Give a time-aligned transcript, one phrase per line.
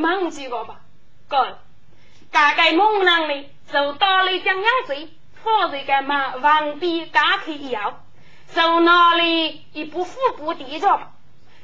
[0.00, 0.80] 我差点忘记了吧？
[1.28, 1.58] 哥，
[2.32, 5.08] 刚刚猛男呢，就到了将娘子
[5.44, 6.38] 放在干嘛？
[6.38, 8.00] 旁边打开药。
[8.54, 11.12] 手拿里一部副部地着，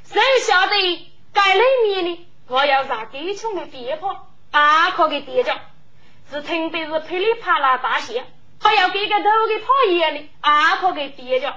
[0.04, 2.26] 谁晓得该里面呢？
[2.46, 5.52] 我要让地穷的地破，阿可给地着，
[6.30, 8.24] 是听的是噼里啪啦大响，
[8.60, 11.56] 还要给个头给讨厌的，阿可给地着，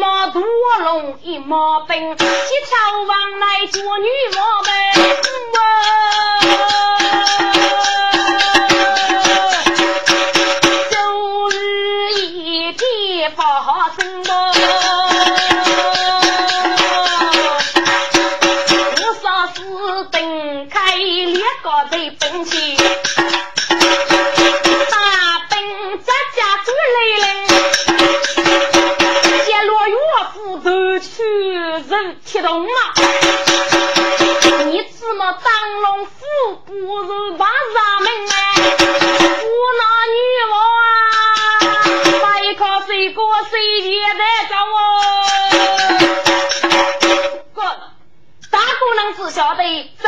[0.00, 1.18] 瓦门。
[1.22, 4.62] 一马奔，七朝王来捉女王
[5.52, 5.54] 们，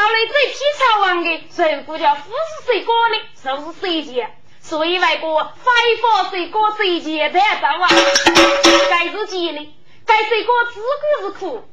[0.08, 4.30] 来这批草王的，如果叫富是谁过的，就是谁家。
[4.60, 7.88] 所以外国非法谁过谁家得找啊？
[8.90, 9.74] 该自己呢？
[10.04, 11.64] 该水果自古是苦？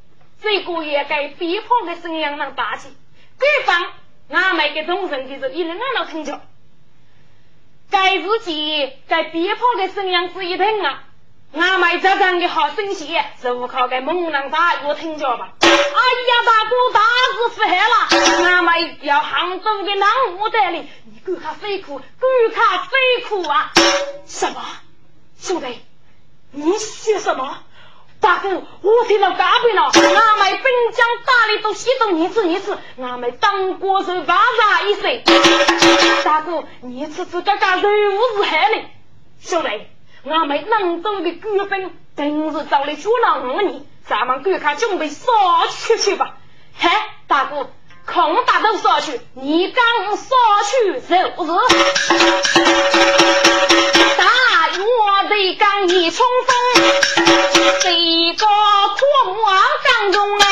[0.42, 2.90] 这个也该逼迫的声音能大气，
[3.40, 3.94] 对方
[4.30, 6.42] 俺们给众人的是一人俺老听着，
[7.90, 11.04] 该自己该逼迫的声音是一听啊，
[11.56, 15.50] 俺们这样的好声线是不靠给猛男大哥听着吧？
[15.62, 23.72] 哎呀，大哥大事不害了，俺们要杭州的南屋代理，你给他飞苦，给他飞苦啊！
[24.26, 24.62] 什么，
[25.40, 25.80] 兄弟，
[26.52, 27.60] 你写什么？
[28.20, 35.24] 大哥，我听到嘎背了，俺们兵将打的都写到一次一次，俺们当国手万杀一岁。
[36.24, 38.82] 大哥，你次次这个人物是害的，
[39.42, 39.70] 兄弟，
[40.26, 45.26] 我们能走的官兵真是找来捉拿我你，咱们赶快准备杀
[45.70, 46.36] 出去吧。
[46.80, 46.90] 嘿，
[47.28, 47.70] 大哥，
[48.06, 49.86] 空打都杀去，你刚
[50.16, 50.24] 杀
[50.64, 51.52] 去就是
[54.16, 54.80] 大约
[55.28, 56.56] 的刚一冲锋。
[57.82, 57.90] 这
[58.38, 60.46] 个狂妄当中啊，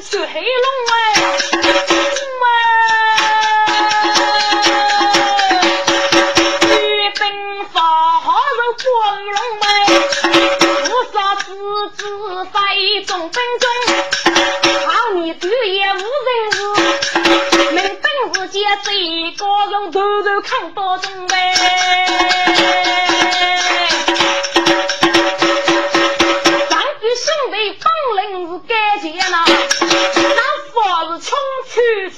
[0.00, 1.07] 去黑龙哎，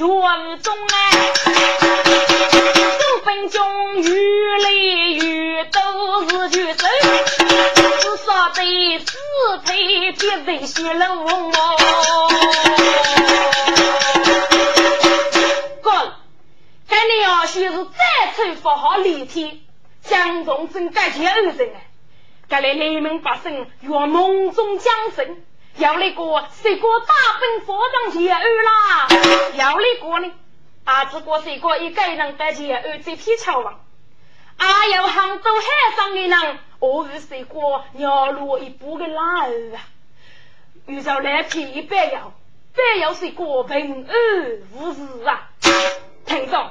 [0.00, 1.10] 无中哎，
[2.98, 4.08] 总兵中愈
[4.58, 6.78] 来愈都是举手，
[8.00, 9.16] 至少得四
[9.64, 12.28] 配别人血龙哦。
[15.82, 16.12] 哥，
[16.88, 19.60] 该你要须是再次发好立天，
[20.02, 21.86] 江东真该接二人哎，
[22.48, 25.36] 该来黎民百姓愿梦中降生。
[25.80, 29.08] 要那个谁个大兵佛当前二啦？
[29.54, 30.32] 要那个呢？
[30.84, 33.80] 啊，这个谁个一个人在前二这批桥王？
[34.58, 39.80] 啊，有杭州海上的人，我是谁个鸟落一步的拉儿啊？
[40.84, 42.34] 遇着来批一百要，
[42.74, 44.14] 再要是个平安
[44.74, 45.48] 无事啊？
[46.26, 46.70] 听众。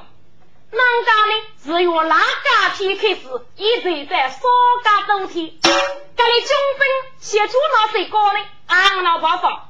[0.72, 1.32] 哪家呢？
[1.64, 3.20] 只有哪家天开始
[3.56, 4.38] 一直在少
[4.84, 6.86] 家冬天，这里军兵
[7.18, 8.38] 协助那谁高呢？
[8.66, 9.62] 俺老伯说，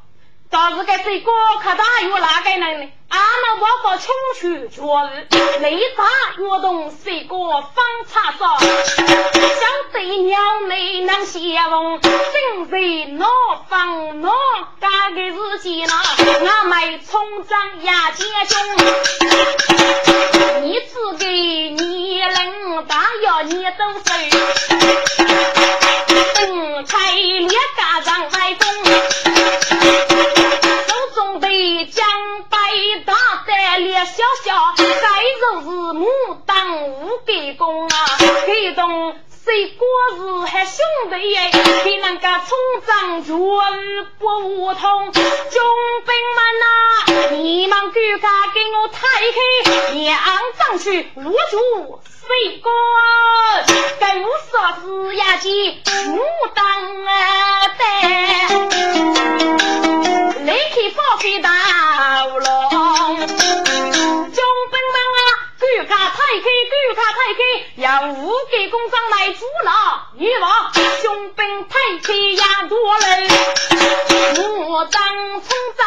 [0.50, 1.32] 倒是该谁高
[1.62, 2.88] 可大有哪个人呢？
[3.08, 5.28] 俺老伯伯穷去绝日，
[5.60, 6.04] 雷打
[6.38, 12.78] 越动水果方差少，相对鸟没能相逢，正在
[13.12, 13.26] 闹
[13.68, 14.32] 房闹
[14.80, 15.94] 家的日间呢，
[16.46, 18.58] 俺们冲张牙尖凶。
[20.62, 21.26] 你只给
[21.70, 24.00] 你能大要你都收，
[33.80, 34.82] 列小小，再
[35.40, 36.06] 就是牡
[36.46, 37.96] 丹无给功啊，
[38.46, 39.16] 给动。
[39.42, 39.86] 谁过
[40.18, 40.76] 日还兄
[41.10, 41.50] 弟耶？
[41.82, 42.48] 给人家冲
[42.86, 43.32] 仗绝
[44.18, 45.12] 不无通。
[45.12, 45.22] 军
[46.04, 48.98] 兵们呐，你们赶快给我抬
[49.32, 50.18] 开，娘
[50.58, 52.00] 上去握住
[52.30, 52.70] 谁过？
[53.98, 55.48] 该我说是呀，姐
[56.06, 56.14] 牡
[56.54, 56.62] 丹
[57.04, 57.10] 啊，
[57.76, 57.80] 在
[60.44, 61.48] 立刻放飞大
[62.26, 62.38] 龙。
[65.58, 67.40] 巨卡太开，巨卡太开，
[67.74, 69.70] 要五个工厂来阻挠，
[70.16, 70.70] 你话
[71.02, 73.28] 雄兵太开呀多嘞，
[74.68, 75.02] 我当
[75.40, 75.80] 村长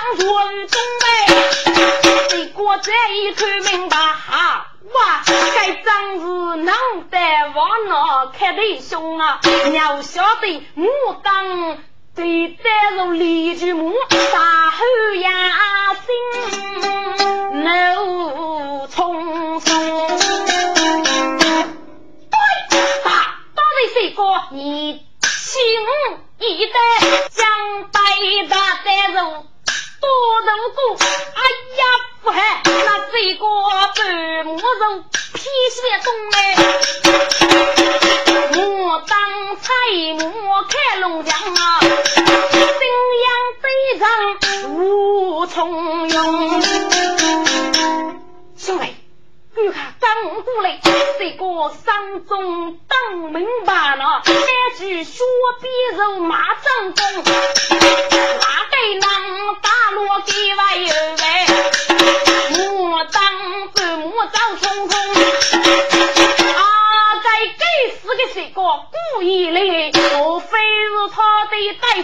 [6.56, 7.18] 能得
[7.56, 9.40] 往那开的凶啊，
[9.74, 11.78] 要晓得我当。
[12.16, 14.86] 对待如李巨母，大后
[15.16, 16.06] 压心，
[17.64, 20.08] 怒冲冲。
[22.30, 22.38] 对，
[23.04, 23.10] 大
[23.56, 24.22] 到底谁个？
[24.52, 25.60] 你轻
[26.38, 26.80] 一代
[27.32, 28.00] 将白
[28.48, 29.16] 大带入
[30.00, 30.08] 多
[30.42, 31.04] 如故。
[31.04, 31.42] 哎
[31.80, 31.82] 呀，
[32.24, 33.46] 不害，那这个
[33.96, 35.04] 半木肉
[35.34, 36.56] 披血东哎，
[38.56, 39.74] 我当菜
[40.18, 41.80] 我开龙江啊。
[44.70, 46.62] 无从用，
[48.58, 48.96] 兄弟，
[49.56, 50.80] 你看刚过来，
[51.20, 54.34] 这个山中当明白了，三
[54.78, 55.26] 句说
[55.62, 55.68] 比
[55.98, 59.10] 肉马正中，哪给能
[59.62, 59.92] 打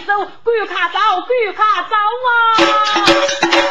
[0.04, 0.12] 手？
[0.44, 1.94] 赶快走，赶快走
[2.26, 3.69] 啊！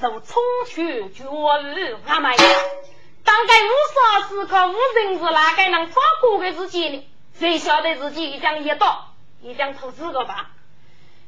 [0.00, 2.36] 二呢，就冲去绝日阿妹。
[3.22, 7.06] 当该无啥时刻无人是哪个人发过的自己呢？
[7.38, 10.50] 谁晓得自己一将一刀，一将出四个吧？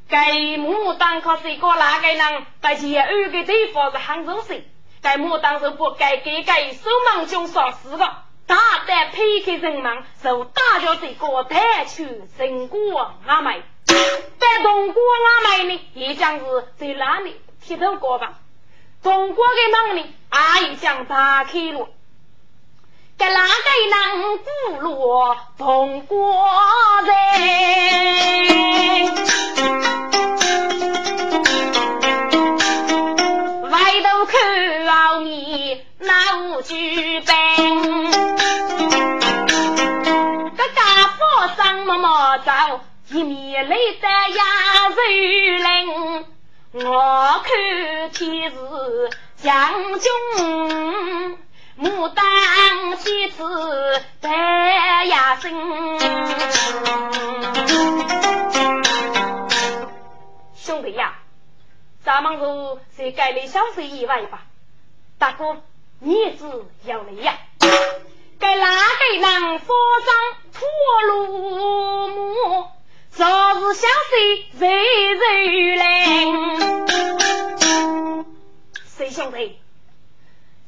[0.08, 2.46] 该牡丹可是个哪个人？
[2.60, 4.64] 在前二个地方是杭州市。
[5.00, 12.06] 该牡丹是不该给该手忙脚乱死的，大胆推开人们，受大家这个带去
[12.38, 13.62] 成果阿妹。
[13.86, 16.44] 在东郭阿妹呢，也将是
[16.78, 18.38] 在哪里剃头过吧？
[19.02, 21.88] 中国的门呢，阿姨将打开了。
[23.18, 23.48] 该哪个
[23.90, 26.16] 能不落同国
[27.04, 27.12] 人？
[33.70, 38.10] 外头看你那无举兵，
[40.52, 41.18] 个家伙
[41.56, 42.52] 上么么走，
[43.10, 44.96] 一面来得压肉
[45.58, 46.24] 林。
[46.74, 48.56] 我看天是
[49.36, 51.38] 将军。
[51.78, 55.98] 牡丹妻子白牙生，
[60.54, 61.18] 兄弟呀，
[62.04, 64.44] 咱们就在改里小事以外吧。
[65.18, 65.62] 大哥，
[65.98, 66.44] 你也是
[66.84, 67.34] 要来呀？
[68.38, 69.74] 该哪个人发
[70.06, 70.14] 张
[70.52, 70.66] 破
[71.06, 72.70] 路木，
[73.14, 74.16] 昨日小事
[74.58, 74.64] 日
[75.14, 75.84] 日来。
[78.86, 79.58] 谁兄弟？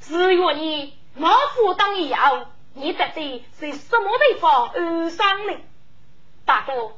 [0.03, 5.55] 只愿你老夫当以后，你到底是什么地方安上呢？
[6.45, 6.93] 大哥，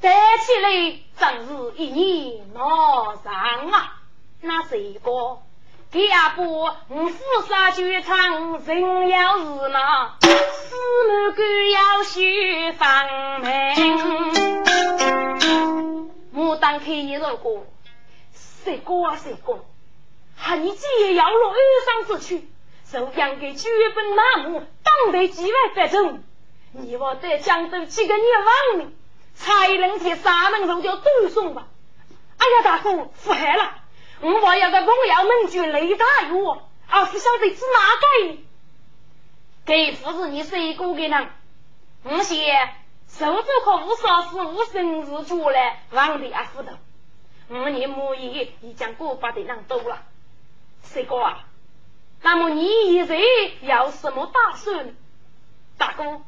[0.00, 3.30] 站起来正是一年闹上
[3.70, 4.00] 啊！
[4.40, 5.42] 那是一个，
[5.92, 10.74] 第二步，我府上剧场人要是那四
[11.06, 12.18] 门关要修
[12.78, 13.50] 房门，
[16.32, 17.66] 我当开一首歌，
[18.32, 19.62] 谁歌啊谁歌？
[20.34, 22.48] 汉你既要落安上之躯，
[22.90, 26.22] 受养给举本麻木，当得几万百众，
[26.72, 28.96] 你我在江州几个年亡命，
[29.34, 31.66] 才能替沙门肉叫读诵吧。
[32.38, 33.81] 哎呀，大哥，福害了！
[34.22, 38.38] 我还要个朋友门军雷大勇，而是晓得指哪个？
[39.64, 41.28] 给父子你谁过给人？
[42.04, 42.74] 我先
[43.08, 46.70] 手足可无少事，无生日主来王的阿福头。
[47.48, 50.02] 我年母爷已将过把的人多了。
[50.84, 51.44] 谁哥啊？
[52.22, 53.18] 那么你现在
[53.62, 54.94] 要什么打算？
[55.78, 56.22] 大哥，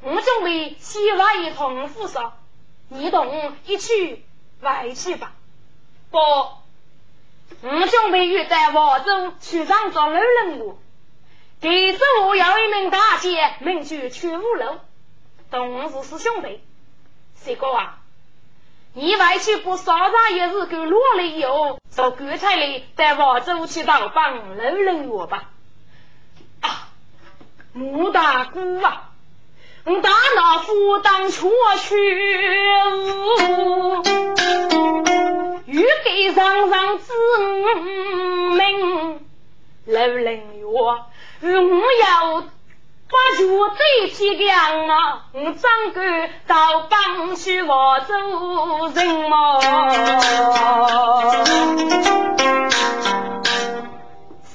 [0.00, 2.38] 我准备去外一趟府上，
[2.88, 4.24] 你同一起
[4.60, 5.34] 外去吧。
[6.10, 6.18] 不，
[7.62, 10.78] 我准备约在华州去上做老任务。
[11.60, 14.78] 第次我要一名大姐，名叫曲五楼，
[15.50, 16.60] 同是师兄弟。
[17.42, 17.98] 谁哥啊？
[18.92, 25.50] 你外去不稍长一日，够落了以后，到棺材里带王州去到帮老人我吧。
[26.60, 26.88] 啊，
[27.72, 29.10] 穆大姑啊，
[29.84, 31.94] 我大老夫当初去，
[35.76, 37.12] 欲给上上子
[38.56, 39.20] 命，
[39.84, 41.06] 老人我
[41.42, 42.44] 我要。
[43.08, 45.26] 把绝对体谅啊！
[45.32, 46.00] 我张哥
[46.48, 48.16] 到帮去我做
[48.88, 49.60] 人么？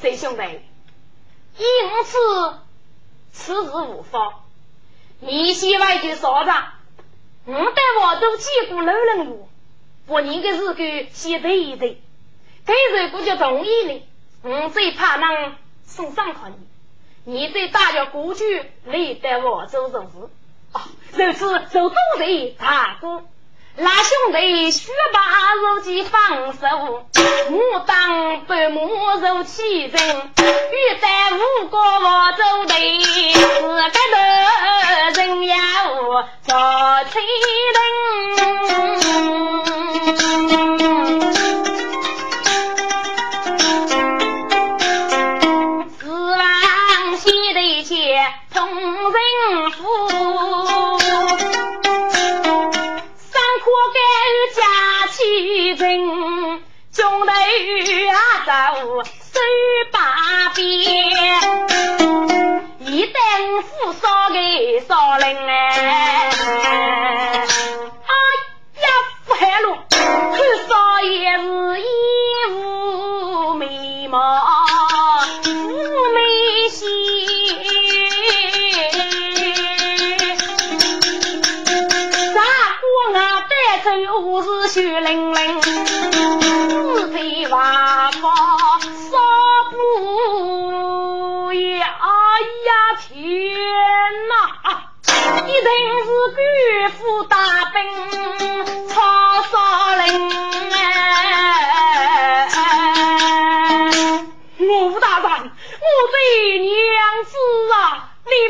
[0.01, 0.41] 谁兄弟？
[1.57, 1.63] 因
[2.03, 2.17] 此
[3.31, 4.33] 此事无妨。
[5.21, 6.51] 你先外就说着，
[7.45, 9.47] 我带我都见过老人物，
[10.07, 12.01] 不你的日子先对一对。
[12.65, 14.01] 这如果就同意了，
[14.43, 15.55] 我最怕人
[15.85, 16.55] 送上考你。
[17.23, 20.29] 你在大家过去来带我做什事？
[20.71, 23.23] 啊，如此就多谢大哥。
[23.77, 26.59] 那兄弟须把肉鸡放手，
[27.51, 28.85] 我当白母
[29.21, 33.97] 肉起人，欲带五个我走的，四个头
[35.15, 35.55] 人要
[36.43, 36.49] 做
[37.11, 37.21] 亲
[37.73, 37.79] 人。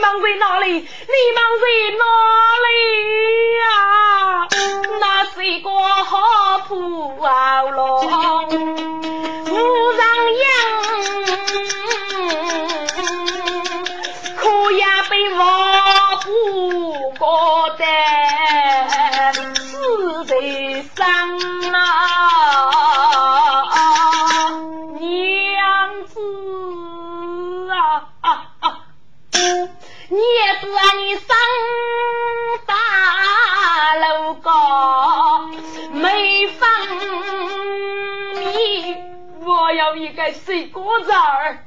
[0.01, 0.87] 你们在哪里你们
[1.61, 1.65] 在
[1.99, 2.03] 哪
[2.65, 2.67] 里
[3.59, 3.63] 呀
[4.99, 10.01] 那是一个好土高坡路人
[10.41, 10.49] 痒
[14.37, 14.41] 可
[14.71, 15.39] 也被我
[16.23, 16.29] 活
[17.19, 17.85] 活的
[19.53, 20.31] 死在
[20.95, 20.97] 山
[21.71, 21.77] 呐
[30.31, 31.27] 你知你上
[32.65, 32.73] 大
[33.95, 35.49] 楼高，
[35.91, 36.69] 没房
[38.35, 38.95] 你
[39.45, 41.65] 我要一个水果子儿。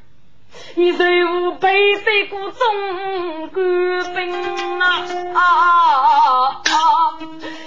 [0.77, 5.05] 你随我背水过中官兵啊
[5.35, 5.41] 啊
[6.49, 6.65] 啊！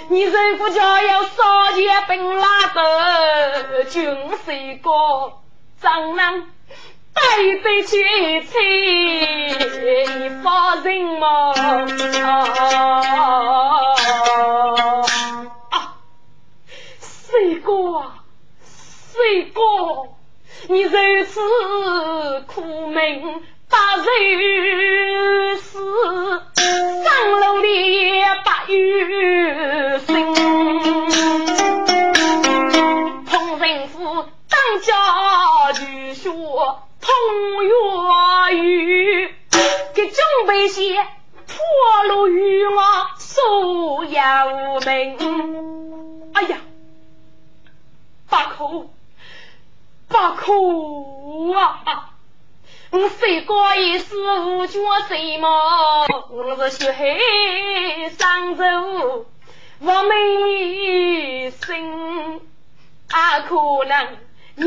[0.08, 5.42] 你如果家要少钱兵拉的军水过，
[5.78, 6.46] 怎能
[7.12, 7.22] 带
[7.62, 8.56] 得去催
[10.18, 11.52] 你发人嘛？
[15.70, 15.94] 啊，
[17.00, 18.24] 水果啊，
[19.12, 20.14] 水果。
[20.68, 20.90] 你如
[21.24, 21.40] 此
[22.46, 25.78] 苦命把人死，
[27.04, 30.34] 上楼里不有心。
[33.30, 35.80] 同人府当家就
[36.14, 37.08] 说同
[37.64, 37.70] 月
[38.56, 39.34] 雨，
[39.98, 42.80] 给准备些破路与我
[43.18, 46.30] 所有命。
[46.34, 46.58] 哎呀，
[48.30, 48.88] 八口。
[50.06, 50.52] 不可
[51.58, 52.10] 啊！
[52.92, 54.78] 我谁过一世无绝
[55.08, 55.48] 谁么？
[56.30, 58.64] 我是血海上走
[59.80, 62.40] 我没心，
[63.10, 64.16] 啊，可能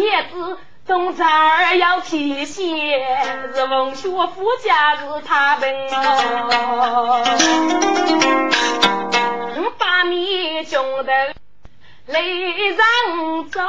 [0.02, 0.58] 叶子
[0.92, 7.24] 东这儿要提线，是文学夫家是他们哦。
[9.56, 11.34] 我把你穷得
[12.08, 12.78] 泪人
[13.50, 13.62] 走。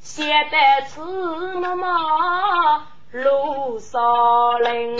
[0.00, 1.02] 写得此
[1.60, 4.96] 么么路少林，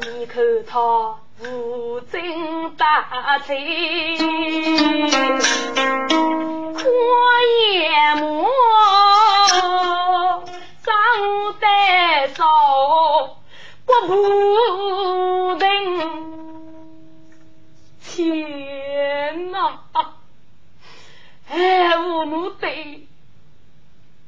[0.00, 0.78] 你看他
[1.52, 3.54] 无精打采，
[6.74, 6.88] 可
[7.48, 8.48] 也莫
[10.82, 10.94] 长
[11.58, 11.66] 得
[12.34, 12.44] 少，
[13.84, 14.12] 国不
[15.58, 15.66] 定，
[18.00, 19.80] 天哪！
[21.48, 23.08] 哎，我奴对，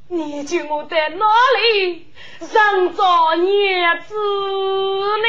[0.09, 1.25] 你叫我在哪
[1.59, 2.07] 里
[2.41, 4.15] 上着娘子
[5.23, 5.27] 呢？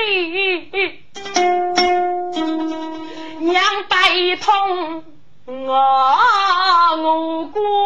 [3.39, 5.03] 娘悲痛
[5.45, 5.73] 我
[6.97, 7.83] 我光。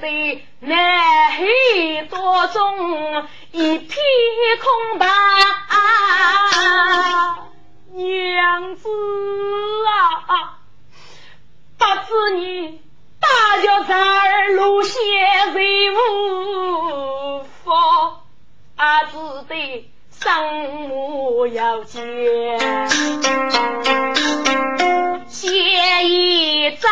[0.00, 0.76] 的南
[1.30, 1.44] 海
[2.08, 3.88] 多中一片
[4.62, 5.06] 空白，
[7.94, 8.88] 娘子
[10.28, 10.58] 啊！
[11.78, 12.80] 不知你
[13.20, 13.28] 大
[13.62, 17.70] 叫这儿路线谁无福，
[18.76, 22.02] 啊，只得生母要见，
[25.28, 26.90] 写一张。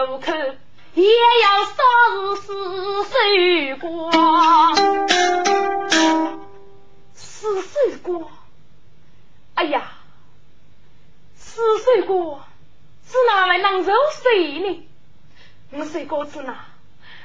[0.00, 0.58] 对头看
[0.94, 1.74] 也要少
[2.36, 2.54] 死
[3.04, 3.12] 守
[3.78, 4.10] 过，
[7.12, 8.30] 死守过。
[9.56, 9.92] 哎呀，
[11.36, 12.40] 死守过
[13.06, 14.88] 是哪位能入谁呢？
[15.72, 16.64] 我谁过子哪？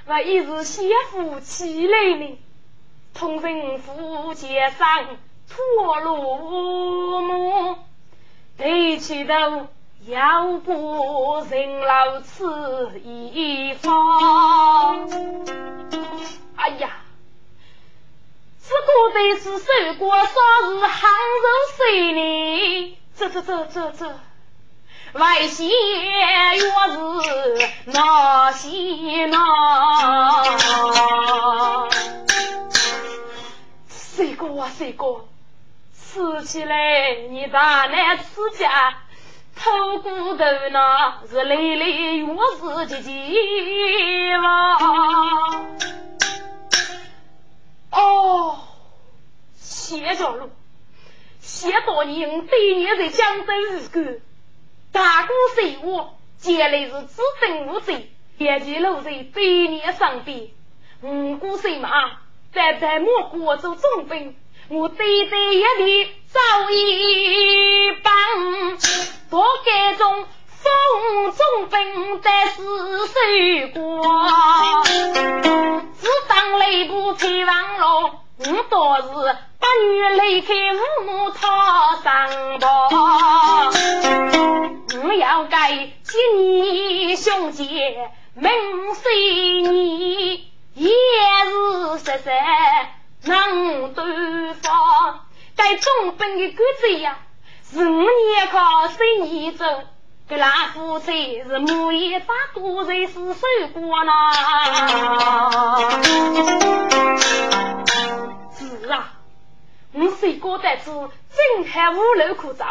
[0.06, 2.38] 我一日先夫起来呢，
[3.14, 7.78] 同人夫街上脱落幕。
[8.58, 9.68] 抬起头，
[10.08, 15.10] 要不人老此一方。
[16.56, 16.90] 哎呀，
[18.62, 19.66] 这个得是受
[19.98, 20.28] 过啥
[20.68, 21.10] 是杭
[21.42, 22.98] 州水呢？
[23.18, 24.20] 这这这这这，
[25.14, 29.40] 外县越是那些那。
[34.38, 35.26] 哥，谁哥，
[35.94, 38.24] 吃起来你大难吃
[38.58, 38.98] 家，
[39.56, 44.78] 偷骨头那是累累月日的饥嘛。
[47.92, 48.58] 哦，
[49.56, 50.50] 谢家路，
[51.40, 54.20] 谢多年对年在江州日干，
[54.92, 60.50] 大哥随我，将来是自登无罪，也就落在对年上边。
[61.02, 61.90] 五谷水马，
[62.52, 64.36] 在在莫国做重兵，
[64.68, 66.40] 我对对一地早
[66.72, 68.12] 一帮，
[69.30, 72.64] 多改中封重兵在是守
[73.74, 74.02] 国，
[76.02, 82.90] 只当内部配王罗，我多是八女离开父母讨上报，
[85.04, 88.52] 我要改接你兄姐，命
[88.96, 90.52] 随你。
[90.78, 92.30] 也是实实
[93.26, 97.18] 能对方，该中本的官职呀，
[97.72, 99.66] 是五年考三年走，
[100.28, 104.12] 给那夫妻是母一大多人是守过呢。
[108.58, 109.14] 是啊，
[109.94, 112.66] 我谁过得知真还无路可走。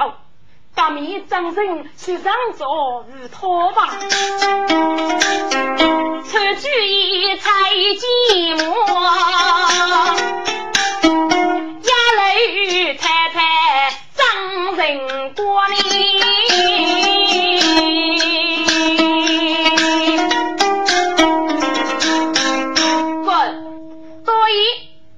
[0.74, 3.96] 当面张人去上座与托吧，
[6.24, 8.66] 出去一采寂寞，
[11.80, 12.22] 压楼
[12.98, 13.38] 太太
[14.14, 14.82] 张人
[15.34, 15.74] 过里，
[23.24, 23.32] 滚！
[24.24, 24.52] 所以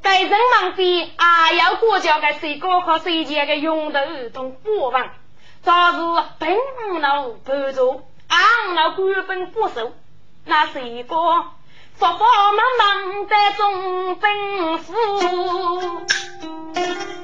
[0.02, 1.08] 该人忙的也
[1.58, 3.98] 要过交个谁高考谁前的用头
[4.34, 5.08] 同过往。
[5.66, 5.98] 早是
[6.38, 6.48] 本
[6.94, 9.92] 无脑不足，昂脑官本不熟，
[10.44, 11.16] 那谁个？
[11.96, 12.18] 佛佛
[12.52, 14.94] 忙忙的中兵府，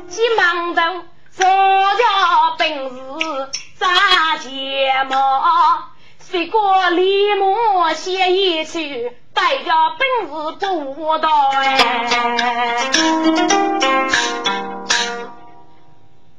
[0.09, 0.83] 急忙头
[1.31, 2.03] 做着
[2.59, 5.45] 本事扎睫毛，
[6.19, 10.33] 谁过立马写一曲，带着本事
[10.97, 12.91] 不到哎。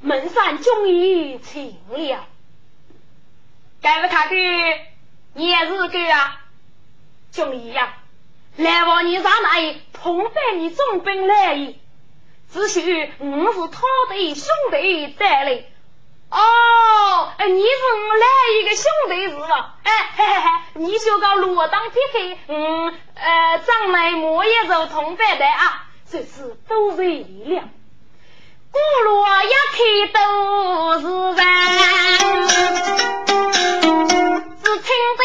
[0.03, 2.27] 门上终于请了，
[3.81, 4.35] 该不他的
[5.35, 6.41] 也是个啊，
[7.31, 7.95] 中医呀，
[8.57, 11.75] 来往你上来同伴你重兵来也，
[12.51, 15.63] 只许我是他的兄弟带来。
[16.29, 18.27] 哦，哎，你是我来
[18.59, 19.77] 一个兄弟是吧？
[19.83, 20.49] 哎嘿嘿嘿，
[20.81, 27.69] 你就搞罗当撇开，嗯呃，长来我也走同伴的啊，这是都是力量。
[28.73, 29.77] 古路一开
[30.11, 30.17] 都
[30.99, 31.05] 是
[31.35, 31.45] 人，
[34.63, 35.21] 只听得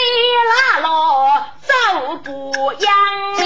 [0.50, 0.90] 拉罗
[1.62, 1.72] 走
[2.24, 2.28] 不
[2.78, 2.86] 扬
[3.38, 3.42] 你。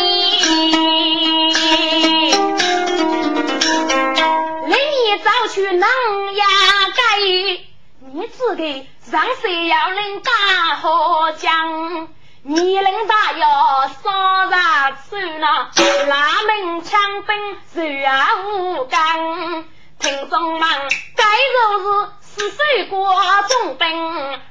[4.66, 5.86] 另一早去能
[6.34, 6.44] 呀
[6.96, 7.00] 改，
[8.00, 8.62] 你自个
[9.08, 10.32] 上山要领大
[10.80, 12.08] 河江，
[12.42, 15.14] 你领大要上上去。
[15.38, 15.70] 那，
[16.08, 17.30] 拉门枪兵
[17.72, 18.10] 手啊
[18.48, 19.64] 无钢。
[20.02, 20.68] 听众们，
[21.16, 21.84] 该就是
[22.20, 23.06] 四岁过
[23.48, 23.86] 中兵，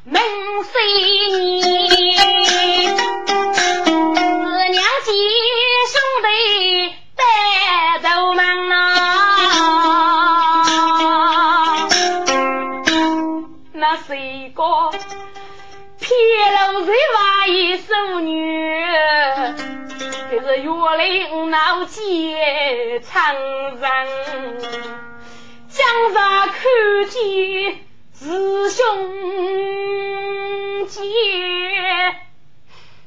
[0.06, 0.22] 命
[0.64, 0.82] 虽
[1.30, 2.96] 年，是
[4.70, 5.14] 娘亲
[5.92, 7.22] 兄弟带
[8.02, 8.40] 头门
[8.72, 8.78] 啊！
[13.74, 14.08] 那是
[14.56, 14.64] 个
[16.00, 16.10] 偏
[16.72, 18.32] 路人娃一手女，
[20.32, 23.82] 这是岳林闹街长人。
[25.72, 26.62] 江上看
[27.10, 27.80] 见
[28.14, 28.84] 师兄
[30.88, 31.00] 姐，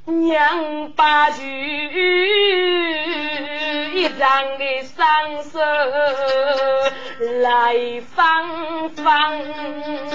[0.07, 1.42] 娘把酒
[3.92, 5.61] 一张的双手
[7.42, 10.13] 来放放。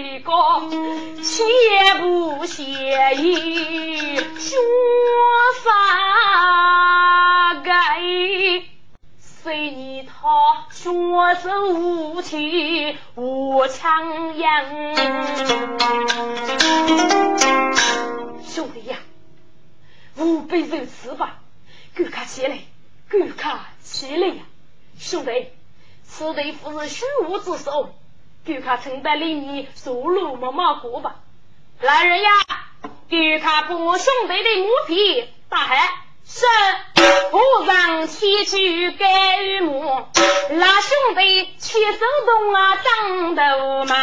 [0.00, 0.32] 那是一个
[1.22, 1.44] 切
[1.98, 2.62] 不协
[3.16, 4.56] 议，学
[5.62, 5.70] 法
[7.62, 8.00] 改，
[9.18, 10.90] 随你他学
[11.42, 14.46] 手无情无强硬。
[18.42, 18.96] 兄弟呀，
[20.16, 21.40] 吾辈如此吧，
[21.94, 22.60] 赶快起来，
[23.10, 24.44] 赶快起来呀，
[24.98, 25.48] 兄弟。
[26.04, 27.94] 此地不是虚无之所，
[28.44, 31.16] 就看承担里面收入慢慢过吧。
[31.80, 32.30] 来人呀，
[33.08, 35.76] 就看把兄弟的母皮打开，
[36.24, 36.46] 是
[37.30, 39.06] 夫人前去改
[39.62, 40.06] 母，
[40.50, 43.96] 那兄弟去手动啊，长头忙。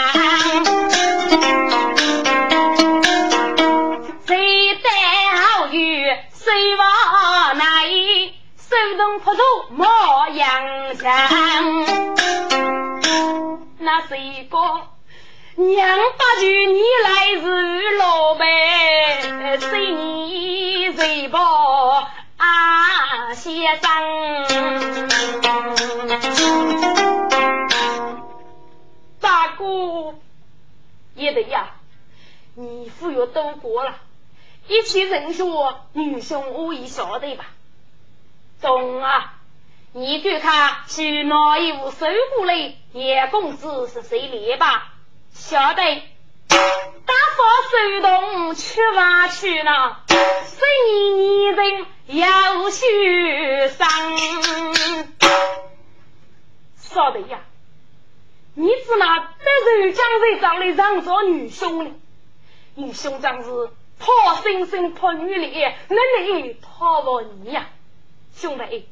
[4.25, 4.89] 谁带
[5.35, 8.33] 好雨，谁往哪里？
[8.57, 9.87] 手动破土莫
[10.29, 12.16] 扬强。
[13.87, 14.57] 那是一个
[15.55, 21.39] 娘八句，你来是老辈，随你随报
[22.35, 23.89] 啊，先生。
[29.21, 30.15] 大哥，
[31.15, 31.69] 也得呀，
[32.55, 33.95] 你父又都过了，
[34.67, 37.45] 一切人说女兄我已晓得吧？
[38.61, 39.36] 中啊！
[39.99, 42.05] 你看看是哪一户收
[42.35, 42.75] 过来？
[42.93, 44.93] 叶公子是谁来吧？
[45.31, 45.81] 晓得，
[46.47, 50.61] 大发手动去挖去了，十
[50.93, 53.87] 年人要许生。
[56.75, 57.39] 晓得呀？
[58.53, 61.91] 你只拿得人将人找来让做女兄呢？
[62.75, 63.49] 女兄长是
[63.97, 67.67] 怕生生怕女的，那你讨我你呀？
[68.35, 68.87] 兄弟，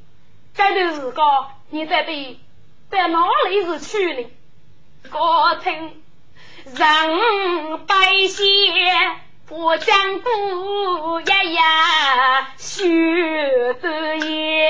[0.57, 2.39] 这段时光你在对
[2.89, 4.29] 在哪里是去呢？
[5.11, 6.01] 我听
[6.65, 8.45] 人百姓
[9.45, 14.69] 不讲不呀呀学得也，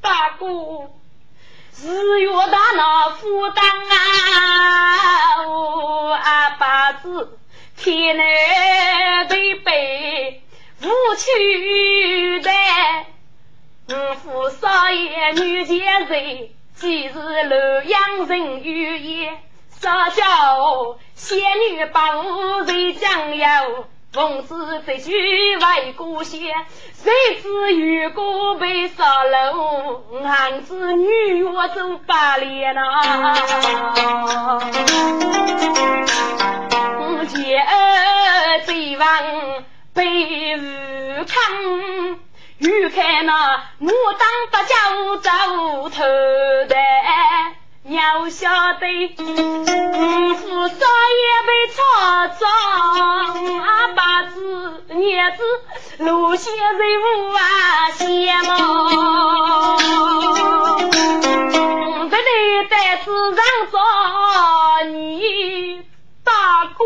[0.00, 0.46] 大哥
[1.82, 7.38] 日月大那负担啊，我阿爸子
[7.76, 10.42] 天南地北。
[10.80, 10.86] 无
[11.16, 12.50] 趣的，
[13.88, 19.38] 五父少爷女前人，既是洛阳人语言，
[19.70, 24.54] 少叫仙女把无人将有，奉旨
[24.86, 26.40] 这句为故乡，
[26.94, 27.12] 谁
[27.42, 33.40] 知如果被杀了，俺子女我走八年呐，
[37.26, 39.08] 姐儿最忘。
[39.98, 40.60] 被误
[41.26, 41.34] 看，
[42.58, 43.32] 欲看那
[43.80, 45.28] 我当不叫走
[45.90, 46.04] 头
[46.68, 46.76] 的，
[47.82, 51.82] 要晓得五父少爷被抄
[52.28, 52.46] 走，
[53.58, 54.96] 阿爸子儿
[55.36, 55.42] 子
[56.04, 58.00] 路线人物啊羡
[58.44, 58.48] 慕，
[62.08, 62.22] 这里
[62.70, 63.76] 带子上找
[64.92, 65.82] 你
[66.22, 66.30] 大
[66.66, 66.84] 哥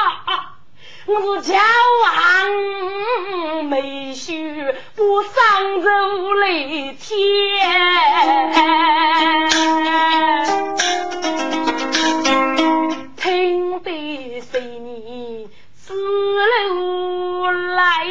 [0.00, 0.31] 啊。
[1.14, 1.58] 我是骄
[2.06, 4.64] 傲没须
[4.96, 5.88] 不上走
[6.32, 7.20] 雷天，
[13.16, 15.92] 听得谁你思
[16.70, 18.06] 路来，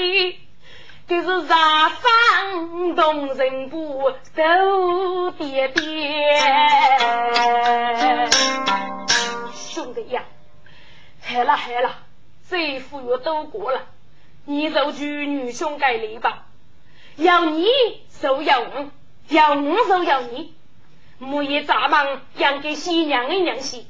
[1.08, 4.44] 这是杀方动人不走
[5.40, 5.84] 颠颠，
[9.56, 10.24] 兄弟呀，
[11.20, 11.96] 害了害了。
[12.52, 13.88] 这副月都过了，
[14.44, 16.48] 你就去女兄改礼吧。
[17.16, 17.66] 要你
[18.22, 18.92] 就要我，
[19.30, 20.54] 要我就要你。
[21.18, 23.86] 木叶杂忙养给新娘的娘婿，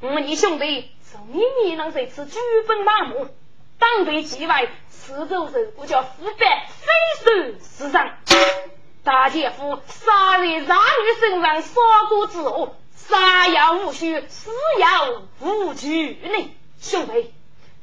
[0.00, 3.28] 我你兄弟从你你能这次举奔马目，
[3.78, 8.18] 当对计外，四周人我叫腐败非水世上。
[9.04, 17.32] 大姐夫杀人杀女身上杀过之后，杀要无须，死要无惧呢，兄弟。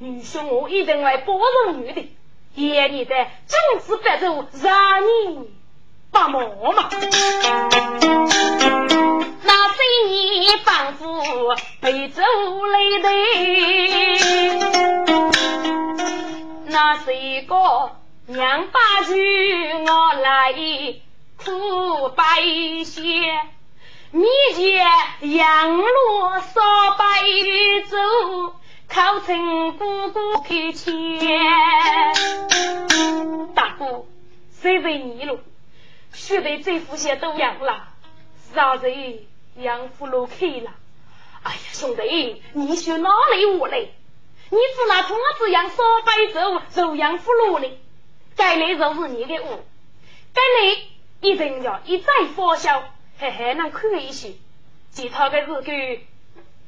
[0.01, 1.33] 女兄，我一定会保
[1.65, 2.09] 重你的，
[2.55, 5.51] 愿你在君子白昼让你
[6.09, 6.41] 帮忙
[6.73, 6.89] 嘛。
[9.43, 13.09] 那些年仿佛被走累的，
[16.67, 17.55] 那是一个
[18.27, 20.53] 娘把句我来
[21.43, 22.23] 苦白
[22.85, 23.01] 些，
[24.12, 24.88] 面前
[25.33, 26.62] 杨罗烧
[26.97, 27.03] 白
[27.89, 27.97] 走。
[28.91, 31.19] 考成姑姑开钱，
[33.54, 34.06] 大哥，
[34.60, 35.39] 谁为你了？
[36.12, 37.88] 学得这副鞋都养了，
[38.54, 38.91] 啥子
[39.58, 40.71] 养父路开了？
[41.43, 43.78] 哎呀，兄弟，你学哪里话来？
[43.80, 47.67] 你只拿同子养烧白粥，肉养父路呢？
[48.36, 49.63] 该来就是你的物，
[50.34, 50.82] 该来
[51.21, 52.84] 一定要一再发销，
[53.19, 54.34] 还还能看一些
[54.89, 55.71] 其他的日子，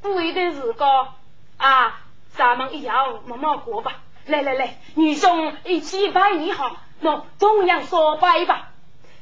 [0.03, 1.15] 不一定日高
[1.57, 1.99] 啊。
[2.35, 3.93] 咱们一样慢慢过吧。
[4.25, 8.69] 来来来，女兄一起拜你好，喏，同样说拜吧。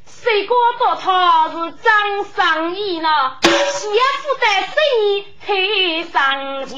[0.05, 3.09] 谁过到他是张生意呢？
[3.41, 6.77] 媳妇在生意推上前，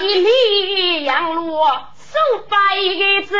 [0.00, 1.66] 一里杨罗
[1.96, 2.56] 手摆
[2.98, 3.36] 个走。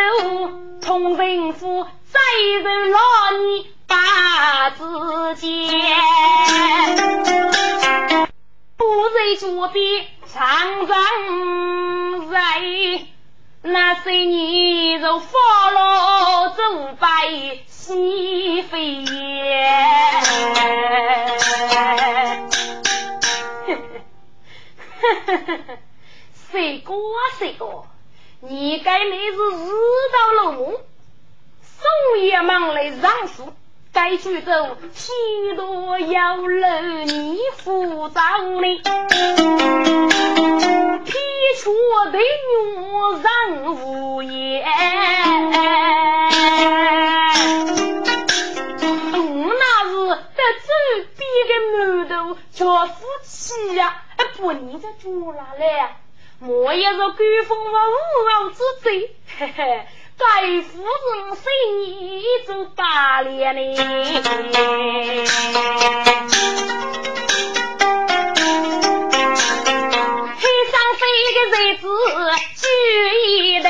[0.81, 2.21] 同人夫再
[2.63, 2.99] 人老
[3.39, 5.51] 你把子见，
[8.81, 10.97] 不在脚边常常
[12.31, 12.39] 在，
[13.61, 16.63] 那些年如发老走
[16.99, 17.07] 白
[17.67, 20.21] 西飞燕。
[26.51, 26.95] 谁哥
[27.39, 27.85] 谁哥，
[28.41, 29.71] 你该你是日
[30.11, 30.81] 到落幕，
[31.61, 33.53] 送爷忙来上书，
[34.03, 35.13] 该去走西
[35.57, 36.69] 多要楼
[37.05, 38.63] 你扶着呢，
[41.05, 41.13] 皮
[41.59, 41.71] 出
[42.11, 42.25] 的女
[43.23, 43.27] 人
[43.77, 44.65] 无言。
[49.13, 49.15] 我
[49.59, 49.93] 那是
[50.35, 50.67] 在嘴
[51.19, 54.01] 边的馒头，叫夫妻呀。
[54.39, 55.99] 不，你这住哪来？
[56.39, 59.87] 莫也是官风和无傲之贼，嘿嘿，
[60.21, 60.27] 该
[60.61, 63.61] 夫人随你做打脸呢。
[70.37, 71.03] 黑上飞
[71.35, 71.87] 的日子
[72.57, 72.63] 聚
[73.29, 73.67] 一代，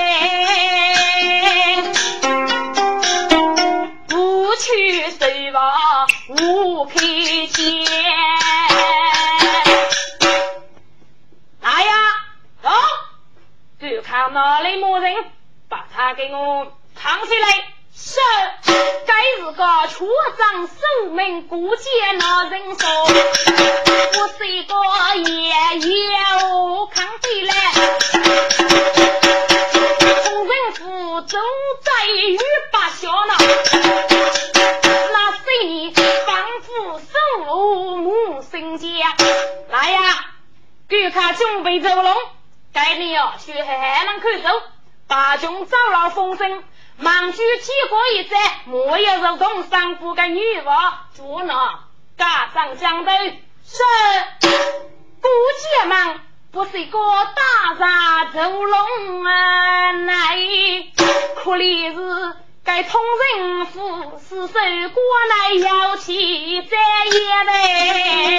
[4.09, 4.11] 不
[4.57, 5.61] 去随望
[6.29, 6.95] 无开
[7.47, 7.61] 钱。
[14.03, 15.15] 看哪里没人，
[15.71, 16.67] 把他给我
[17.01, 17.49] 扛起来。
[17.95, 18.19] 是，
[19.07, 24.75] 该是个出长守门过街那人说，我是一个
[25.17, 26.19] 爷爷
[26.93, 27.55] 扛起来。
[30.25, 31.39] 众人府都
[31.83, 32.39] 在雨
[32.73, 33.35] 把下呢，
[35.13, 38.87] 那谁你仿佛守母生家。
[39.69, 40.01] 来呀，
[40.89, 42.17] 给他准备走龙。
[42.73, 44.49] 该你哦，学还能看走，
[45.11, 46.63] 大军走了风声，
[46.97, 51.81] 忙去提过一战，莫要如同上古个女娃，捉拿
[52.17, 53.83] 加上江头，是
[55.21, 55.29] 顾
[55.81, 56.21] 家们
[56.53, 60.39] 不是个大杀走龙啊，乃
[61.43, 63.01] 可怜是该通
[63.37, 66.77] 人府，是受过来要去在
[67.11, 68.39] 也嘞。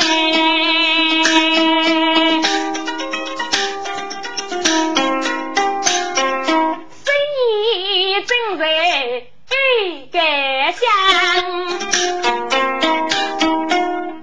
[8.51, 8.65] 正在
[10.11, 10.83] 盖乡，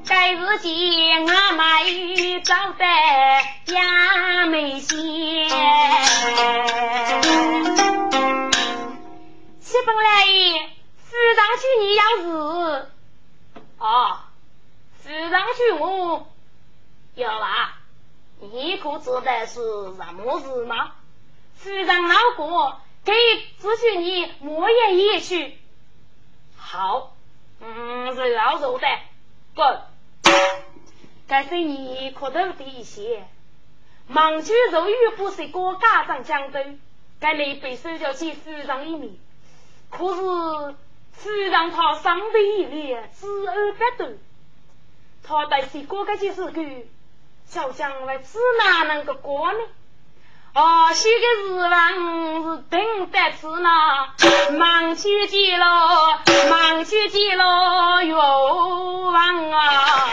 [0.06, 2.84] 该日见阿妹走得
[3.72, 3.80] 也
[4.50, 4.98] 没闲。
[9.60, 10.02] 七本来
[10.98, 12.26] 府上去你要是
[13.78, 14.28] 啊，
[15.02, 16.26] 府上去我
[17.14, 17.78] 要吧？
[18.40, 19.54] 你可知道是
[19.96, 20.92] 什么事吗？
[21.56, 22.78] 府上老过。
[23.04, 23.12] 给
[23.60, 25.56] 咨询你莫言一去，
[26.56, 27.16] 好，
[27.60, 28.86] 嗯，是要肉的，
[29.54, 29.80] 滚。
[31.26, 33.26] 该是你可头的一些，
[34.06, 36.64] 忙去肉欲不是个家长讲的，
[37.20, 39.14] 该你被手脚去扶上一面，
[39.90, 40.74] 可是
[41.12, 44.18] 扶上他伤的一脸，知而不得，
[45.22, 46.62] 他带是过个就是个，
[47.44, 49.58] 小将来只哪能个过呢？
[50.58, 51.78] 哦，西个日王
[52.42, 52.80] 是等
[53.12, 53.70] 得吃呢，
[54.58, 55.64] 忙去见了，
[56.50, 60.08] 忙去见了岳王啊。